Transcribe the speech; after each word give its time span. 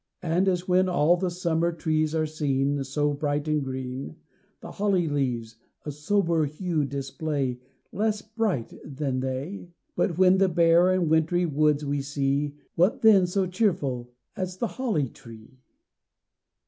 And 0.23 0.47
as 0.47 0.67
when 0.67 0.89
all 0.89 1.15
the 1.15 1.29
summer 1.29 1.71
trees 1.71 2.15
are 2.15 2.25
seen 2.25 2.83
So 2.83 3.13
bright 3.13 3.47
and 3.47 3.63
green, 3.63 4.15
The 4.61 4.71
Holly 4.71 5.07
leaves 5.07 5.57
a 5.85 5.91
sober 5.91 6.45
hue 6.45 6.85
display 6.85 7.59
Less 7.91 8.23
bright 8.23 8.73
than 8.83 9.19
they, 9.19 9.69
But 9.95 10.17
when 10.17 10.39
the 10.39 10.49
bare 10.49 10.89
and 10.89 11.07
wintry 11.07 11.45
woods 11.45 11.85
we 11.85 12.01
see, 12.01 12.55
What 12.73 13.03
then 13.03 13.27
so 13.27 13.45
cheerful 13.45 14.11
as 14.35 14.57
the 14.57 14.69
Holly 14.81 15.07
tree? 15.07 15.59